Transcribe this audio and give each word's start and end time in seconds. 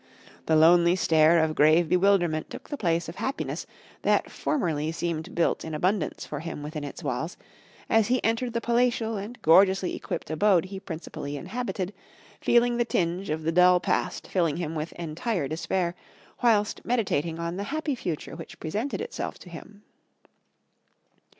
The 0.47 0.55
lonely 0.55 0.95
stare 0.95 1.37
of 1.37 1.53
grave 1.53 1.87
bewilderment 1.87 2.49
took 2.49 2.69
the 2.69 2.75
place 2.75 3.07
of 3.07 3.17
happiness 3.17 3.67
that 4.01 4.31
formerly 4.31 4.91
seemed 4.91 5.35
built 5.35 5.63
in 5.63 5.75
abundance 5.75 6.25
for 6.25 6.39
him 6.39 6.63
within 6.63 6.83
its 6.83 7.03
walls, 7.03 7.37
as 7.87 8.07
he 8.07 8.19
entered 8.23 8.53
the 8.53 8.61
palatial 8.61 9.15
and 9.15 9.39
gorgeously 9.43 9.95
equipped 9.95 10.31
abode 10.31 10.65
he 10.65 10.79
principally 10.79 11.37
inhabited, 11.37 11.93
feeling 12.39 12.77
the 12.77 12.83
tinge 12.83 13.29
of 13.29 13.43
the 13.43 13.51
dull 13.51 13.79
past 13.79 14.25
filling 14.27 14.57
him 14.57 14.73
with 14.73 14.91
entire 14.93 15.47
despair, 15.47 15.93
whilst 16.41 16.83
meditating 16.83 17.37
on 17.37 17.57
the 17.57 17.65
happy 17.65 17.93
future 17.93 18.35
which 18.35 18.59
presented 18.59 19.01
itself 19.01 19.37
to 19.37 19.51
him. 19.51 19.83